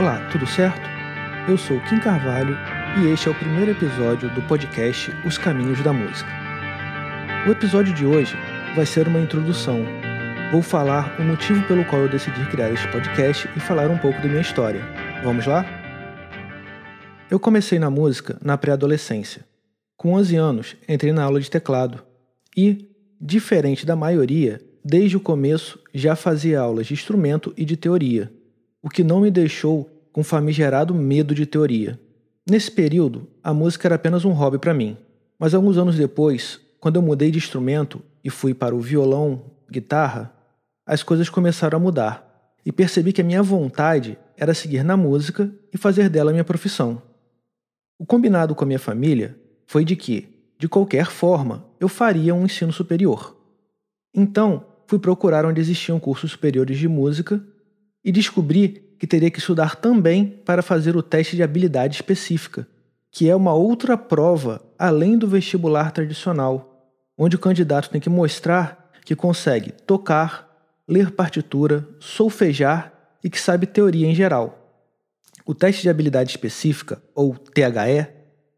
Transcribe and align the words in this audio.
Olá, 0.00 0.26
tudo 0.32 0.46
certo? 0.46 0.80
Eu 1.46 1.58
sou 1.58 1.78
Kim 1.82 2.00
Carvalho 2.00 2.56
e 3.02 3.12
este 3.12 3.28
é 3.28 3.32
o 3.32 3.34
primeiro 3.34 3.72
episódio 3.72 4.30
do 4.30 4.40
podcast 4.48 5.10
Os 5.26 5.36
Caminhos 5.36 5.82
da 5.82 5.92
Música. 5.92 6.30
O 7.46 7.50
episódio 7.50 7.92
de 7.92 8.06
hoje 8.06 8.34
vai 8.74 8.86
ser 8.86 9.06
uma 9.06 9.20
introdução. 9.20 9.84
Vou 10.52 10.62
falar 10.62 11.20
o 11.20 11.22
motivo 11.22 11.62
pelo 11.68 11.84
qual 11.84 12.00
eu 12.00 12.08
decidi 12.08 12.46
criar 12.46 12.72
este 12.72 12.90
podcast 12.90 13.46
e 13.54 13.60
falar 13.60 13.90
um 13.90 13.98
pouco 13.98 14.18
da 14.22 14.26
minha 14.26 14.40
história. 14.40 14.80
Vamos 15.22 15.46
lá? 15.46 15.66
Eu 17.30 17.38
comecei 17.38 17.78
na 17.78 17.90
música 17.90 18.38
na 18.42 18.56
pré-adolescência. 18.56 19.44
Com 19.98 20.14
11 20.14 20.34
anos, 20.34 20.76
entrei 20.88 21.12
na 21.12 21.24
aula 21.24 21.38
de 21.38 21.50
teclado 21.50 22.02
e, 22.56 22.88
diferente 23.20 23.84
da 23.84 23.94
maioria, 23.94 24.62
desde 24.82 25.18
o 25.18 25.20
começo 25.20 25.78
já 25.92 26.16
fazia 26.16 26.58
aulas 26.58 26.86
de 26.86 26.94
instrumento 26.94 27.52
e 27.54 27.66
de 27.66 27.76
teoria, 27.76 28.32
o 28.82 28.88
que 28.88 29.04
não 29.04 29.20
me 29.20 29.30
deixou 29.30 29.88
com 30.12 30.24
famigerado 30.24 30.94
medo 30.94 31.34
de 31.34 31.46
teoria. 31.46 31.98
Nesse 32.48 32.70
período, 32.70 33.28
a 33.42 33.52
música 33.52 33.86
era 33.88 33.94
apenas 33.94 34.24
um 34.24 34.32
hobby 34.32 34.58
para 34.58 34.74
mim, 34.74 34.96
mas 35.38 35.54
alguns 35.54 35.76
anos 35.76 35.96
depois, 35.96 36.60
quando 36.80 36.96
eu 36.96 37.02
mudei 37.02 37.30
de 37.30 37.38
instrumento 37.38 38.02
e 38.24 38.30
fui 38.30 38.54
para 38.54 38.74
o 38.74 38.80
violão, 38.80 39.44
guitarra, 39.70 40.34
as 40.84 41.02
coisas 41.02 41.28
começaram 41.28 41.76
a 41.76 41.80
mudar 41.80 42.56
e 42.64 42.72
percebi 42.72 43.12
que 43.12 43.20
a 43.20 43.24
minha 43.24 43.42
vontade 43.42 44.18
era 44.36 44.54
seguir 44.54 44.82
na 44.82 44.96
música 44.96 45.52
e 45.72 45.78
fazer 45.78 46.08
dela 46.08 46.32
minha 46.32 46.44
profissão. 46.44 47.00
O 47.98 48.06
combinado 48.06 48.54
com 48.54 48.64
a 48.64 48.66
minha 48.66 48.78
família 48.78 49.36
foi 49.66 49.84
de 49.84 49.94
que, 49.94 50.28
de 50.58 50.68
qualquer 50.68 51.06
forma, 51.06 51.64
eu 51.78 51.88
faria 51.88 52.34
um 52.34 52.44
ensino 52.44 52.72
superior. 52.72 53.36
Então, 54.14 54.64
fui 54.86 54.98
procurar 54.98 55.44
onde 55.46 55.60
existiam 55.60 56.00
cursos 56.00 56.32
superiores 56.32 56.78
de 56.78 56.88
música 56.88 57.42
e 58.04 58.10
descobri 58.12 58.94
que 58.98 59.06
teria 59.06 59.30
que 59.30 59.38
estudar 59.38 59.76
também 59.76 60.26
para 60.44 60.62
fazer 60.62 60.96
o 60.96 61.02
teste 61.02 61.36
de 61.36 61.42
habilidade 61.42 61.94
específica, 61.94 62.66
que 63.10 63.28
é 63.28 63.34
uma 63.34 63.54
outra 63.54 63.96
prova 63.96 64.62
além 64.78 65.16
do 65.16 65.26
vestibular 65.26 65.90
tradicional, 65.90 66.92
onde 67.16 67.36
o 67.36 67.38
candidato 67.38 67.90
tem 67.90 68.00
que 68.00 68.10
mostrar 68.10 68.90
que 69.04 69.16
consegue 69.16 69.72
tocar, 69.72 70.48
ler 70.86 71.10
partitura, 71.10 71.86
solfejar 71.98 72.92
e 73.24 73.28
que 73.28 73.40
sabe 73.40 73.66
teoria 73.66 74.06
em 74.06 74.14
geral. 74.14 74.56
O 75.44 75.54
teste 75.54 75.82
de 75.82 75.90
habilidade 75.90 76.30
específica, 76.30 77.02
ou 77.14 77.34
THE, 77.34 78.06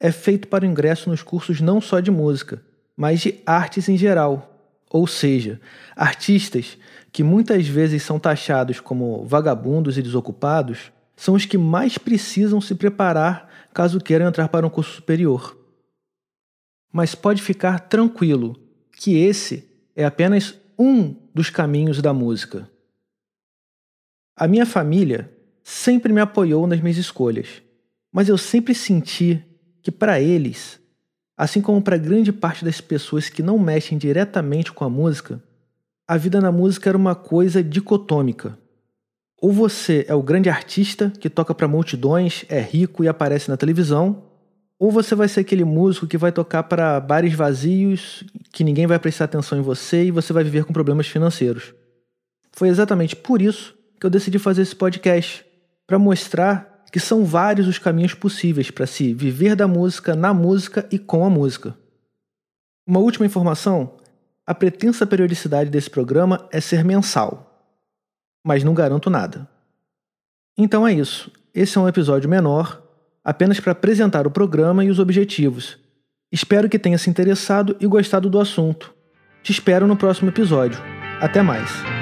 é 0.00 0.12
feito 0.12 0.48
para 0.48 0.64
o 0.64 0.66
ingresso 0.66 1.10
nos 1.10 1.22
cursos 1.22 1.60
não 1.60 1.80
só 1.80 2.00
de 2.00 2.10
música, 2.10 2.62
mas 2.96 3.20
de 3.20 3.40
artes 3.44 3.88
em 3.88 3.96
geral, 3.96 4.57
ou 4.90 5.06
seja, 5.06 5.60
artistas 5.94 6.78
que 7.12 7.22
muitas 7.22 7.66
vezes 7.66 8.02
são 8.02 8.18
taxados 8.18 8.80
como 8.80 9.24
vagabundos 9.24 9.98
e 9.98 10.02
desocupados 10.02 10.92
são 11.16 11.34
os 11.34 11.44
que 11.44 11.58
mais 11.58 11.98
precisam 11.98 12.60
se 12.60 12.74
preparar 12.74 13.48
caso 13.74 14.00
queiram 14.00 14.28
entrar 14.28 14.48
para 14.48 14.66
um 14.66 14.70
curso 14.70 14.92
superior. 14.92 15.56
Mas 16.92 17.14
pode 17.14 17.42
ficar 17.42 17.80
tranquilo 17.80 18.56
que 18.92 19.16
esse 19.16 19.68
é 19.94 20.04
apenas 20.04 20.58
um 20.78 21.14
dos 21.34 21.50
caminhos 21.50 22.00
da 22.00 22.12
música. 22.12 22.70
A 24.36 24.46
minha 24.46 24.64
família 24.64 25.30
sempre 25.62 26.12
me 26.12 26.20
apoiou 26.20 26.66
nas 26.66 26.80
minhas 26.80 26.96
escolhas, 26.96 27.62
mas 28.12 28.28
eu 28.28 28.38
sempre 28.38 28.74
senti 28.74 29.44
que 29.82 29.90
para 29.90 30.20
eles 30.20 30.80
Assim 31.38 31.62
como 31.62 31.80
para 31.80 31.96
grande 31.96 32.32
parte 32.32 32.64
das 32.64 32.80
pessoas 32.80 33.28
que 33.28 33.44
não 33.44 33.60
mexem 33.60 33.96
diretamente 33.96 34.72
com 34.72 34.84
a 34.84 34.90
música, 34.90 35.40
a 36.04 36.16
vida 36.16 36.40
na 36.40 36.50
música 36.50 36.90
era 36.90 36.98
uma 36.98 37.14
coisa 37.14 37.62
dicotômica. 37.62 38.58
Ou 39.40 39.52
você 39.52 40.04
é 40.08 40.14
o 40.16 40.22
grande 40.22 40.50
artista 40.50 41.12
que 41.20 41.30
toca 41.30 41.54
para 41.54 41.68
multidões, 41.68 42.44
é 42.48 42.60
rico 42.60 43.04
e 43.04 43.08
aparece 43.08 43.48
na 43.48 43.56
televisão, 43.56 44.24
ou 44.80 44.90
você 44.90 45.14
vai 45.14 45.28
ser 45.28 45.40
aquele 45.40 45.64
músico 45.64 46.08
que 46.08 46.18
vai 46.18 46.32
tocar 46.32 46.64
para 46.64 46.98
bares 46.98 47.34
vazios, 47.34 48.24
que 48.52 48.64
ninguém 48.64 48.88
vai 48.88 48.98
prestar 48.98 49.26
atenção 49.26 49.58
em 49.58 49.62
você 49.62 50.06
e 50.06 50.10
você 50.10 50.32
vai 50.32 50.42
viver 50.42 50.64
com 50.64 50.72
problemas 50.72 51.06
financeiros. 51.06 51.72
Foi 52.52 52.68
exatamente 52.68 53.14
por 53.14 53.40
isso 53.40 53.76
que 54.00 54.04
eu 54.04 54.10
decidi 54.10 54.40
fazer 54.40 54.62
esse 54.62 54.74
podcast 54.74 55.44
para 55.86 56.00
mostrar 56.00 56.77
que 56.90 57.00
são 57.00 57.24
vários 57.24 57.66
os 57.66 57.78
caminhos 57.78 58.14
possíveis 58.14 58.70
para 58.70 58.86
se 58.86 59.12
viver 59.12 59.54
da 59.54 59.68
música, 59.68 60.14
na 60.14 60.32
música 60.32 60.86
e 60.90 60.98
com 60.98 61.24
a 61.24 61.30
música. 61.30 61.76
Uma 62.86 63.00
última 63.00 63.26
informação: 63.26 63.96
a 64.46 64.54
pretensa 64.54 65.06
periodicidade 65.06 65.70
desse 65.70 65.90
programa 65.90 66.48
é 66.50 66.60
ser 66.60 66.84
mensal, 66.84 67.68
mas 68.44 68.64
não 68.64 68.74
garanto 68.74 69.10
nada. 69.10 69.48
Então 70.56 70.86
é 70.86 70.92
isso. 70.92 71.30
Esse 71.54 71.78
é 71.78 71.80
um 71.80 71.88
episódio 71.88 72.28
menor, 72.28 72.82
apenas 73.24 73.60
para 73.60 73.72
apresentar 73.72 74.26
o 74.26 74.30
programa 74.30 74.84
e 74.84 74.90
os 74.90 74.98
objetivos. 74.98 75.78
Espero 76.30 76.68
que 76.68 76.78
tenha 76.78 76.98
se 76.98 77.08
interessado 77.08 77.76
e 77.80 77.86
gostado 77.86 78.28
do 78.28 78.38
assunto. 78.38 78.94
Te 79.42 79.52
espero 79.52 79.86
no 79.86 79.96
próximo 79.96 80.28
episódio. 80.30 80.80
Até 81.20 81.42
mais! 81.42 81.97